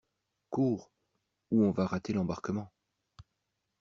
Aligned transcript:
Cours 0.49 0.89
ou 1.51 1.63
on 1.63 1.69
va 1.69 1.85
rater 1.85 2.11
l'embarquement! 2.11 2.71